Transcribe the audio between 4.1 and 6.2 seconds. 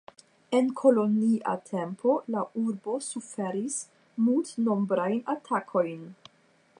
multnombrajn atakojn.